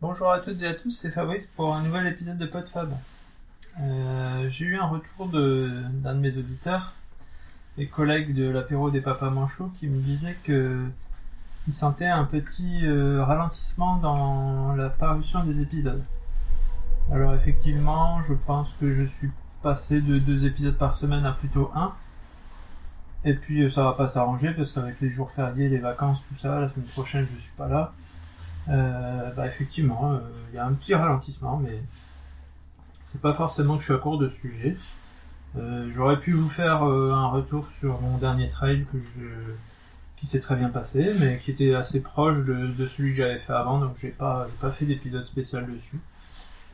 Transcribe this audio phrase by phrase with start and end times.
[0.00, 2.92] Bonjour à toutes et à tous, c'est Fabrice pour un nouvel épisode de PodFab.
[3.80, 6.92] Euh, J'ai eu un retour d'un de, mes auditeurs
[7.78, 10.86] et collègues de l'apéro des papas manchots qui me disait que
[11.66, 16.04] il sentait un petit euh, ralentissement dans la parution des épisodes.
[17.10, 19.32] Alors effectivement, je pense que je suis
[19.64, 21.92] passé de deux épisodes par semaine à plutôt un.
[23.24, 26.36] Et puis euh, ça va pas s'arranger parce qu'avec les jours fériés, les vacances, tout
[26.36, 27.92] ça, la semaine prochaine je suis pas là.
[28.70, 30.18] Euh, bah effectivement, euh,
[30.50, 31.80] il y a un petit ralentissement, mais
[33.12, 34.76] c'est pas forcément que je suis à court de sujet.
[35.56, 38.84] Euh, J'aurais pu vous faire un retour sur mon dernier trail
[40.16, 43.52] qui s'est très bien passé, mais qui était assez proche de, celui que j'avais fait
[43.52, 45.98] avant, donc j'ai pas, pas fait d'épisode spécial dessus.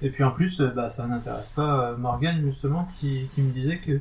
[0.03, 4.01] Et puis en plus, bah, ça n'intéresse pas Morgan justement, qui, me disait que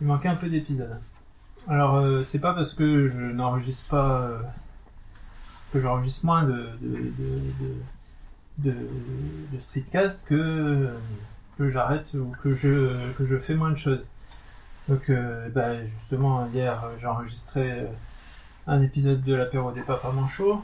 [0.00, 0.98] il manquait un peu d'épisodes.
[1.66, 4.42] Alors c'est pas parce que je n'enregistre pas
[5.74, 6.68] que j'enregistre moins de,
[9.58, 10.88] streetcast que,
[11.58, 14.04] j'arrête ou que je, que je fais moins de choses.
[14.88, 17.86] Donc, euh, bah, justement, hier, j'ai enregistré euh,
[18.68, 20.62] un épisode de l'apéro des papas manchots.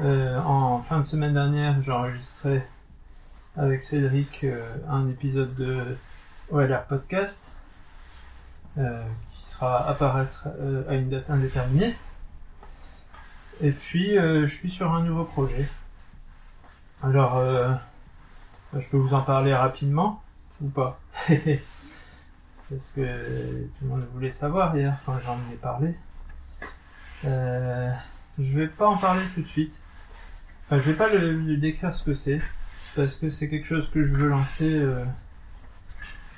[0.00, 2.62] Euh, en fin de semaine dernière, j'ai enregistré
[3.58, 5.98] avec Cédric euh, un épisode de
[6.50, 7.52] OLR Podcast
[8.76, 10.46] qui sera apparaître
[10.88, 11.96] à une date indéterminée.
[13.60, 15.66] Et puis, euh, je suis sur un nouveau projet.
[17.02, 17.74] Alors, euh,
[18.76, 20.22] je peux vous en parler rapidement
[20.60, 21.00] ou pas?
[21.28, 25.96] Parce que tout le monde voulait savoir hier quand j'en ai parlé.
[27.24, 27.92] Euh,
[28.38, 29.80] je vais pas en parler tout de suite.
[30.66, 32.40] Enfin, je vais pas le, décrire ce que c'est,
[32.94, 34.86] parce que c'est quelque chose que je veux lancer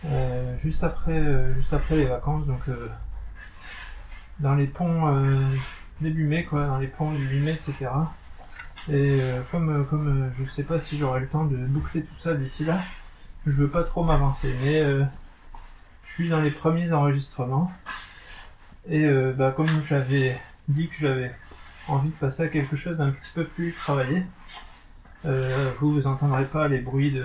[0.07, 2.63] euh, juste après, juste après les vacances, donc
[4.39, 5.51] dans les ponts
[6.01, 7.91] début mai, quoi, dans les ponts du 8 mai, etc.
[8.89, 12.03] Et euh, comme, euh, comme euh, je sais pas si j'aurai le temps de boucler
[12.03, 12.79] tout ça d'ici là,
[13.47, 14.83] je veux pas trop m'avancer, mais
[16.05, 17.73] je suis dans les premiers enregistrements.
[18.89, 21.35] Et bah, comme j'avais dit que j'avais
[21.89, 24.25] envie de passer à quelque chose d'un petit peu plus travaillé,
[25.25, 27.25] vous vous entendrez pas les bruits de,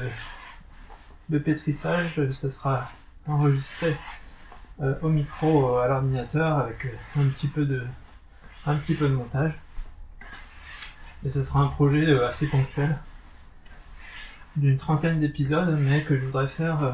[1.28, 2.90] de pétrissage, ce sera
[3.28, 3.94] enregistré
[5.02, 6.88] au micro à l'ordinateur avec
[7.20, 7.84] un petit peu de
[8.66, 9.54] un petit peu de montage.
[11.24, 12.98] Et ce sera un projet euh, assez ponctuel
[14.56, 16.94] d'une trentaine d'épisodes, mais que je voudrais faire euh,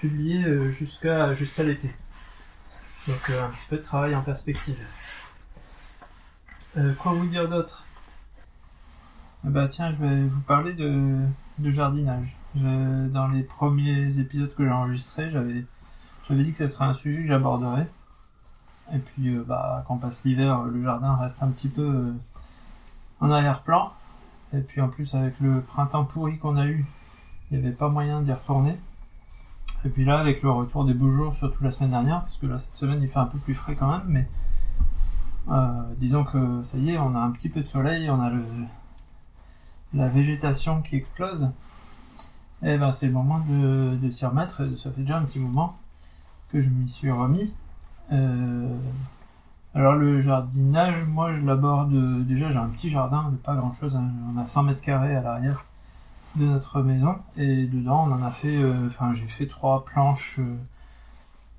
[0.00, 1.90] publier euh, jusqu'à l'été.
[3.08, 4.78] Donc un petit peu de travail en perspective.
[6.98, 7.84] Quoi vous dire d'autre?
[9.44, 11.26] Ah Bah tiens, je vais vous parler de,
[11.70, 12.36] jardinage.
[12.54, 15.64] Dans les premiers épisodes que j'ai enregistrés, j'avais
[16.28, 17.86] j'avais dit que ce serait un sujet que j'aborderais.
[18.92, 22.12] Et puis, euh, bah, quand passe l'hiver, le jardin reste un petit peu euh,
[23.20, 23.92] en arrière-plan.
[24.52, 26.86] Et puis, en plus, avec le printemps pourri qu'on a eu,
[27.50, 28.78] il n'y avait pas moyen d'y retourner.
[29.84, 32.46] Et puis là, avec le retour des beaux jours, surtout la semaine dernière, parce que
[32.46, 34.28] là, cette semaine, il fait un peu plus frais quand même, mais
[35.48, 38.32] euh, disons que ça y est, on a un petit peu de soleil, on a
[39.94, 41.48] la végétation qui explose.
[42.62, 44.62] Et ben, c'est le moment de, de s'y remettre.
[44.62, 45.76] et Ça fait déjà un petit moment
[46.50, 47.52] que je m'y suis remis.
[48.12, 48.78] Euh,
[49.74, 53.98] alors le jardinage, moi je l'aborde déjà j'ai un petit jardin de pas grand chose,
[54.34, 55.64] on a 100 mètres carrés à l'arrière
[56.36, 60.38] de notre maison et dedans on en a fait, euh, enfin j'ai fait trois planches
[60.38, 60.56] euh,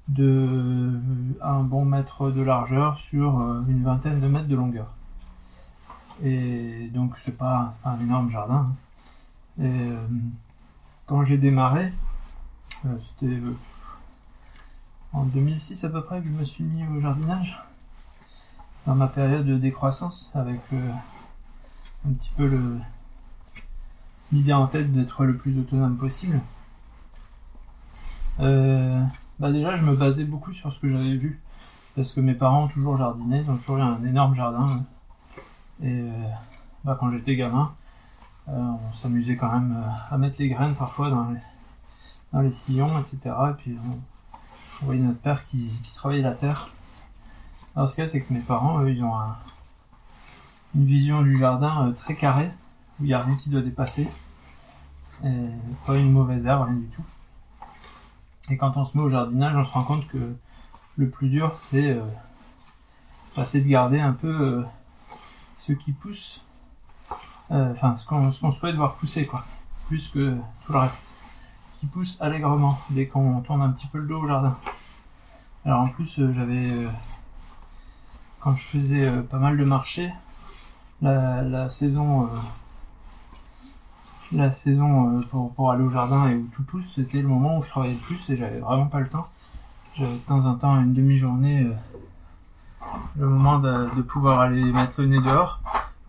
[0.08, 1.00] de
[1.42, 4.88] un bon mètre de largeur sur euh, une vingtaine de mètres de longueur.
[6.24, 8.68] Et donc c'est pas, pas un énorme jardin.
[9.60, 9.64] hein.
[9.64, 10.08] Et euh,
[11.06, 11.94] quand j'ai démarré,
[12.86, 13.56] euh, c'était euh,
[15.14, 17.60] en 2006 à peu près que je me suis mis au jardinage.
[18.86, 20.92] Dans ma période de décroissance avec euh,
[22.08, 22.80] un petit peu
[24.32, 26.40] l'idée en tête d'être le plus autonome possible.
[28.40, 29.04] Euh,
[29.40, 31.42] bah déjà je me basais beaucoup sur ce que j'avais vu.
[31.96, 34.68] Parce que mes parents ont toujours jardiné, ils ont toujours eu un énorme jardin
[35.82, 36.12] et euh,
[36.84, 37.74] bah, quand j'étais gamin
[38.48, 41.40] on s'amusait quand même à mettre les graines parfois dans les,
[42.32, 43.78] dans les sillons etc et puis
[44.82, 46.70] on voyait notre père qui, qui travaillait la terre.
[47.76, 49.36] Alors ce qu'il y a, c'est que mes parents, eux, ils ont un-
[50.76, 52.52] une vision du jardin euh, très carrée,
[53.00, 54.08] où il n'y a rien qui doit dépasser.
[55.86, 57.04] Pas une mauvaise herbe, rien du tout.
[58.50, 60.36] Et quand on se met au jardinage, on se rend compte que
[60.98, 62.02] le plus dur, c'est euh,
[63.36, 64.64] de garder un peu euh,
[65.60, 66.44] ce qui pousse,
[67.50, 69.46] enfin ce qu'on souhaite voir pousser, quoi,
[69.88, 70.36] plus que
[70.66, 71.04] tout le reste
[71.80, 74.58] qui pousse allègrement dès qu'on tourne un petit peu le dos au jardin.
[75.66, 76.88] Alors en plus, euh, j'avais, euh,
[78.40, 80.12] quand je faisais euh, pas mal de marchés,
[81.02, 82.28] la, saison,
[84.32, 85.22] la saison
[85.56, 88.00] pour, aller au jardin et où tout pousse, c'était le moment où je travaillais le
[88.00, 89.28] plus et j'avais vraiment pas le temps.
[89.94, 91.68] J'avais de temps en temps une demi-journée,
[93.16, 95.60] le moment de, de pouvoir aller mettre le nez dehors.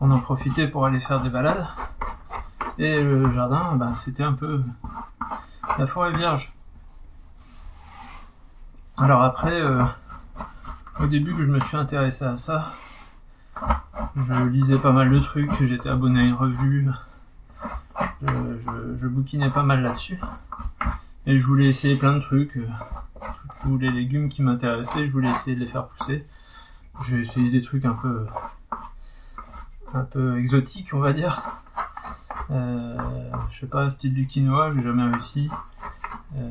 [0.01, 1.67] On en profitait pour aller faire des balades.
[2.79, 4.63] Et le jardin, bah, c'était un peu
[5.79, 6.53] la forêt vierge.
[8.97, 9.85] Alors après, euh,
[10.99, 12.73] au début que je me suis intéressé à ça,
[14.17, 16.89] je lisais pas mal de trucs, j'étais abonné à une revue,
[18.23, 20.21] je, bouquinais pas mal là-dessus.
[21.27, 22.67] Et je voulais essayer plein de trucs, euh,
[23.63, 26.27] tous les légumes qui m'intéressaient, je voulais essayer de les faire pousser.
[27.07, 28.27] J'ai essayé des trucs un peu
[29.95, 31.43] un peu exotiques, on va dire.
[32.51, 32.97] Euh,
[33.51, 35.49] je sais pas, style du quinoa, j'ai jamais réussi.
[36.37, 36.51] Euh,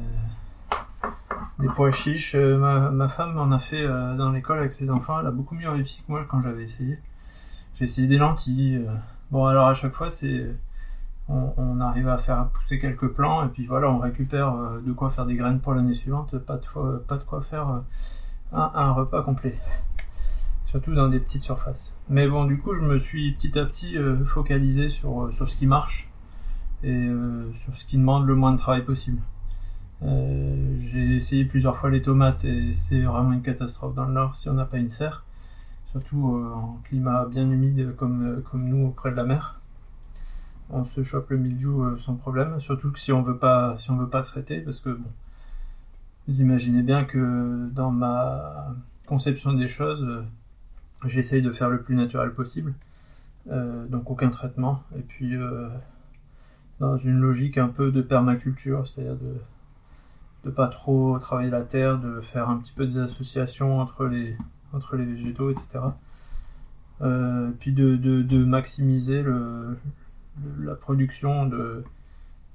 [1.59, 5.27] des pois chiches, euh, ma, femme en a fait dans l'école avec ses enfants, elle
[5.27, 6.99] a beaucoup mieux réussi que moi quand j'avais essayé.
[7.75, 8.81] J'ai essayé des lentilles.
[9.31, 10.47] Bon, alors à chaque fois, c'est
[11.29, 15.25] on, arrive à faire pousser quelques plants et puis voilà, on récupère de quoi faire
[15.25, 17.81] des graines pour l'année suivante, pas de, quoi faire
[18.53, 19.57] un repas complet
[20.67, 21.93] surtout dans des petites surfaces.
[22.09, 25.49] Mais bon, du coup, je me suis petit à petit euh, focalisé sur, euh, sur
[25.49, 26.09] ce qui marche
[26.83, 29.21] et euh, sur ce qui demande le moins de travail possible.
[30.01, 34.49] J'ai essayé plusieurs fois les tomates et c'est vraiment une catastrophe dans le nord si
[34.49, 35.25] on n'a pas une serre,
[35.91, 39.59] surtout en climat bien humide comme, comme nous auprès de la mer.
[40.69, 43.97] On se chope le mildiou sans problème, surtout que si on veut pas si on
[43.97, 45.09] veut pas traiter, parce que bon,
[46.27, 48.75] vous imaginez bien que dans ma
[49.07, 50.05] conception des choses,
[51.05, 52.73] J'essaye de faire le plus naturel possible,
[53.51, 55.69] euh, donc aucun traitement, et puis euh,
[56.79, 59.35] dans une logique un peu de permaculture, c'est-à-dire de
[60.47, 64.37] de pas trop travailler la terre, de faire un petit peu des associations entre les
[64.73, 65.79] entre les végétaux, etc.
[67.01, 69.77] Euh, puis de, de, de maximiser le,
[70.59, 71.83] la production de,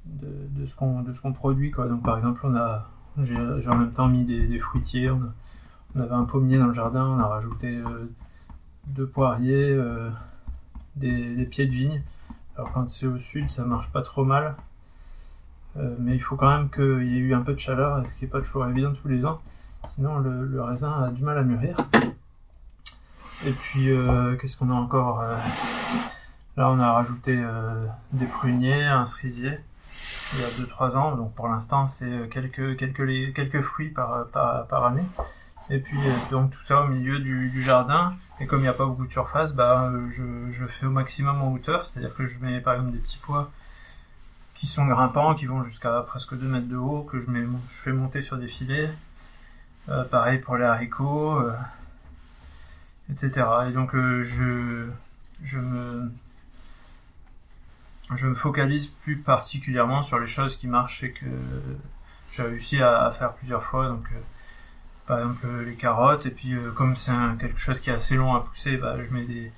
[0.06, 1.86] de, de ce qu'on produit quoi.
[1.86, 6.14] Donc par exemple on a j'ai en même temps mis des, des fruitiers, on, avait
[6.14, 8.06] un pommier dans le jardin, on a rajouté euh,
[8.86, 10.08] de poiriers, euh,
[10.96, 12.02] des, pieds de vigne.
[12.56, 14.56] Alors quand c'est au sud, ça marche pas trop mal.
[15.76, 18.14] Euh, mais il faut quand même qu'il y ait eu un peu de chaleur, ce
[18.14, 19.40] qui n'est pas toujours évident tous les ans.
[19.94, 21.76] Sinon, le, raisin a du mal à mûrir.
[23.44, 25.24] Et puis, euh, qu'est-ce qu'on a encore
[26.56, 27.42] Là, on a rajouté
[28.12, 29.58] des pruniers, un cerisier,
[30.34, 31.16] il y a 2-3 ans.
[31.16, 35.04] Donc pour l'instant, c'est quelques, quelques, fruits par, année.
[35.70, 38.14] Et puis euh, donc tout ça au milieu du, jardin.
[38.40, 41.40] Et comme il n'y a pas beaucoup de surface, bah, euh, je, fais au maximum
[41.40, 41.84] en hauteur.
[41.84, 43.50] C'est-à-dire que je mets par exemple des petits pois
[44.62, 47.74] qui sont grimpants, qui vont jusqu'à presque 2 mètres de haut, que je, mets, je
[47.74, 48.92] fais monter sur des filets.
[49.88, 51.42] Euh, pareil pour les haricots,
[53.10, 53.44] etc.
[53.68, 54.86] Et donc je,
[55.42, 56.12] je, me,
[58.14, 61.26] je me focalise plus particulièrement sur les choses qui marchent et que
[62.30, 63.88] j'ai réussi à, faire plusieurs fois.
[63.88, 64.08] Donc
[65.08, 67.10] par exemple les carottes, et puis euh, comme c'est
[67.40, 69.50] quelque chose qui est assez long à pousser, bah, je mets des,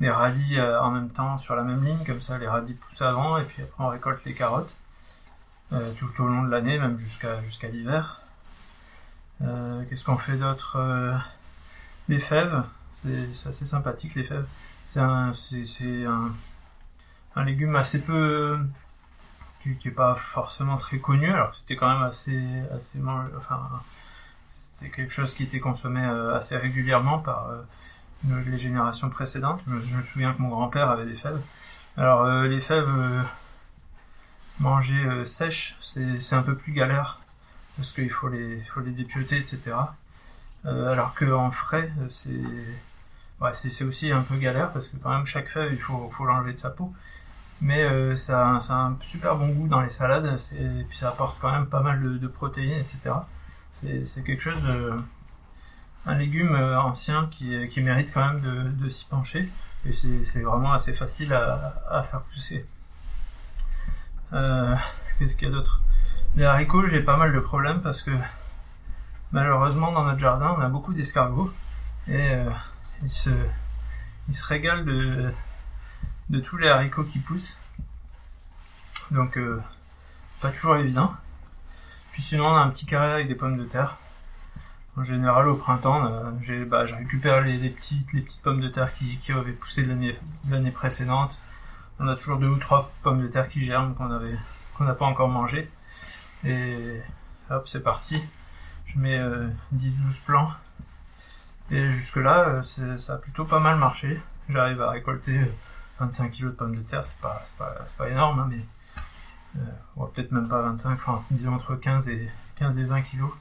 [0.00, 3.02] des radis euh, en même temps sur la même ligne, comme ça les radis poussent
[3.02, 4.74] avant, et puis après on récolte les carottes
[5.72, 8.22] euh, tout au long de l'année, même jusqu'à l'hiver.
[9.88, 10.76] Qu'est-ce qu'on fait d'autre
[12.08, 12.62] Les fèves,
[12.92, 14.46] c'est assez sympathique les fèves.
[14.84, 15.32] C'est un,
[17.36, 18.58] légume assez peu
[19.62, 22.38] qui, qui est pas forcément très connu, alors c'était quand même assez
[22.70, 22.98] assez
[23.36, 23.60] enfin
[24.80, 27.62] c'est quelque chose qui était consommé euh, assez régulièrement par euh,
[28.28, 29.60] les générations précédentes.
[29.66, 31.40] Je me, souviens que mon grand-père avait des fèves.
[31.96, 32.88] Alors euh, les fèves
[34.60, 37.20] manger sèches, c'est un peu plus galère
[37.76, 39.72] parce qu'il faut les, faut les dépioter, etc.
[40.64, 42.30] alors qu'en frais, c'est
[43.54, 46.52] c'est aussi un peu galère parce que quand même chaque fève, il faut, faut l'enlever
[46.52, 46.92] de sa peau.
[47.62, 51.38] Mais ça, ça, a un super bon goût dans les salades et puis ça apporte
[51.40, 53.12] quand même pas mal de, de protéines, etc
[54.04, 54.92] c'est quelque chose de.
[56.06, 59.48] Un légume euh, ancien qui, qui mérite quand même de, s'y pencher.
[59.86, 59.92] Et
[60.24, 62.66] c'est vraiment assez facile à, faire pousser.
[64.32, 64.76] Euh,
[65.18, 65.80] Qu'est-ce qu'il y a d'autre?
[66.36, 68.10] Les haricots, j'ai pas mal de problèmes parce que
[69.32, 71.52] malheureusement dans notre jardin, on a beaucoup d'escargots
[72.08, 72.50] et euh,
[73.02, 73.30] ils, se,
[74.44, 77.56] régalent de, tous les haricots qui poussent.
[79.10, 79.60] Donc, euh,
[80.40, 81.14] pas toujours évident.
[82.12, 83.96] Puis sinon, on a un petit carré avec des pommes de terre.
[85.00, 88.92] En général, au printemps, euh, j'ai bah, récupéré les, petites, les petites pommes de terre
[88.92, 89.86] qui, avaient poussé
[90.46, 91.38] l'année précédente.
[91.98, 95.30] On a toujours deux ou trois pommes de terre qui germent qu'on n'a pas encore
[95.30, 95.70] mangé.
[96.44, 97.00] Et
[97.48, 98.22] hop, c'est parti.
[98.84, 99.50] Je mets 10-12 euh,
[100.26, 100.50] plants.
[101.70, 104.20] Et jusque là, euh, ça a plutôt pas mal marché.
[104.50, 105.40] J'arrive à récolter
[105.98, 107.06] 25 kg de pommes de terre.
[107.06, 108.66] C'est pas, pas, pas énorme, hein, mais
[109.56, 113.32] euh, peut-être même pas 25, enfin disons entre 15 et, 15 et 20 kilos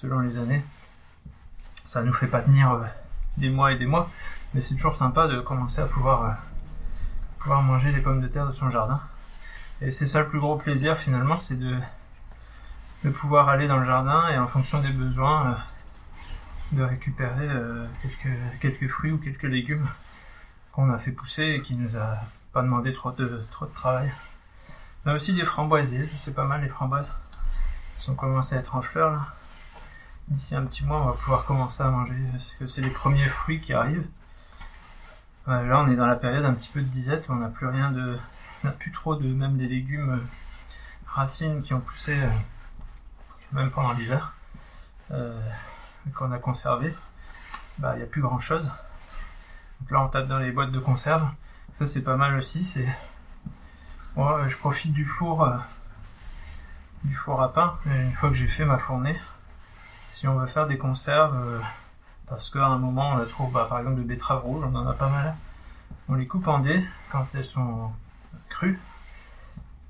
[0.00, 0.64] selon les années.
[1.86, 2.84] Ça nous fait pas tenir euh,
[3.36, 4.08] des mois et des mois,
[4.54, 6.32] mais c'est toujours sympa de commencer à pouvoir, euh,
[7.38, 9.00] pouvoir manger des pommes de terre de son jardin.
[9.82, 11.76] Et c'est ça le plus gros plaisir finalement, c'est de,
[13.04, 15.56] de pouvoir aller dans le jardin et en fonction des besoins,
[16.72, 17.48] de récupérer
[18.02, 19.88] quelques, quelques fruits ou quelques légumes
[20.72, 22.18] qu'on a fait pousser et qui nous a
[22.52, 24.12] pas demandé trop de, trop de travail.
[25.04, 27.12] On a aussi des framboisiers, c'est pas mal les framboises.
[27.96, 29.26] Ils sont commencés à être en fleurs là.
[30.28, 33.28] D'ici un petit mois, on va pouvoir commencer à manger parce que c'est les premiers
[33.28, 34.06] fruits qui arrivent.
[35.48, 37.66] Euh, là, on est dans la période un petit peu de disette on n'a plus
[37.66, 38.18] rien de,
[38.62, 40.24] on n'a plus trop de même des légumes euh,
[41.06, 42.28] racines qui ont poussé euh,
[43.52, 44.34] même pendant l'hiver
[46.14, 46.94] qu'on a conservé.
[47.78, 48.70] Bah, il n'y a plus grand chose.
[49.80, 51.28] Donc là, on tape dans les boîtes de conserve.
[51.78, 52.62] Ça, c'est pas mal aussi.
[52.62, 52.86] C'est
[54.46, 55.56] je profite du four, euh,
[57.04, 59.16] du four à pain, une fois que j'ai fait ma fournée.
[60.10, 61.60] Si on veut faire des conserves, euh,
[62.26, 64.92] parce qu'à un moment on la trouve, par exemple de betteraves rouges, on en a
[64.92, 65.34] pas mal.
[66.08, 67.92] On les coupe en dés quand elles sont
[68.48, 68.78] crues.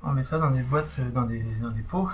[0.03, 2.11] On met ça dans des boîtes, euh, dans des, dans des pots.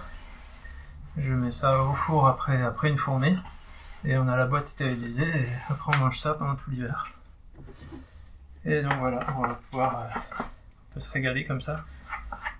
[1.18, 3.36] Je mets ça au four après, après une fournée.
[4.04, 7.08] Et on a la boîte stérilisée et après on mange ça pendant tout l'hiver.
[8.64, 10.08] Et donc voilà, on va pouvoir
[10.96, 11.84] se régaler comme ça.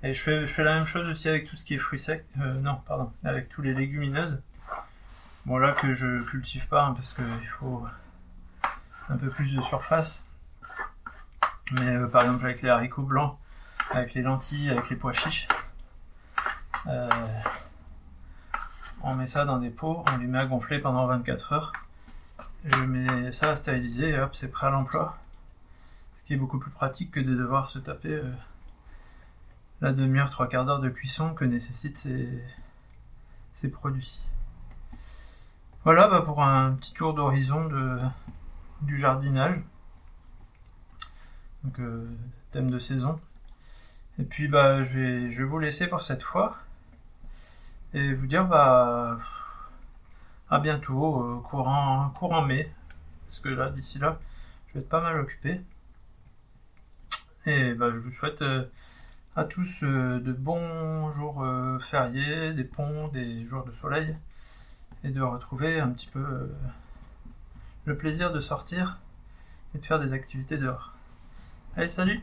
[0.02, 2.00] Et je fais, je fais la même chose aussi avec tout ce qui est fruits
[2.00, 2.24] secs.
[2.40, 4.40] Euh, non, pardon, avec tous les légumineuses.
[5.46, 7.86] Bon là que je cultive pas hein, parce qu'il faut
[9.08, 10.24] un peu plus de surface.
[11.70, 13.38] Mais euh, par exemple avec les haricots blancs,
[13.92, 15.46] avec les lentilles, avec les pois chiches,
[16.88, 17.08] euh,
[19.02, 21.72] on met ça dans des pots, on les met à gonfler pendant 24 heures.
[22.64, 25.16] Je mets ça à stériliser et hop, c'est prêt à l'emploi.
[26.16, 28.20] Ce qui est beaucoup plus pratique que de devoir se taper
[29.80, 31.98] la demi-heure, trois quarts d'heure de cuisson que nécessitent
[33.54, 34.25] ces, produits.
[35.86, 37.68] Voilà bah, pour un petit tour d'horizon
[38.82, 39.60] du jardinage.
[41.62, 42.10] Donc euh,
[42.50, 43.20] thème de saison.
[44.18, 46.56] Et puis bah je vais, vous laisser pour cette fois.
[47.94, 49.20] Et vous dire bah
[50.50, 52.68] à bientôt, euh, courant, mai.
[53.28, 54.18] Parce que là, d'ici là,
[54.66, 55.60] je vais être pas mal occupé.
[57.46, 58.64] Et je vous souhaite euh,
[59.36, 61.46] à tous de bons jours
[61.80, 64.16] fériés, des ponts, des jours de soleil,
[65.06, 66.46] et de retrouver un petit peu euh,
[67.84, 68.98] le plaisir de sortir
[69.74, 70.92] et de faire des activités dehors.
[71.76, 72.20] Allez, salut